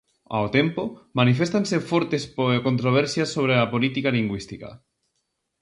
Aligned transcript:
Ao 0.35 0.47
tempo, 0.57 0.83
maniféstanse 1.19 1.85
fortes 1.91 2.23
controversias 2.67 3.29
sobre 3.35 3.53
a 3.61 3.69
política 3.73 4.09
lingüística. 4.17 4.69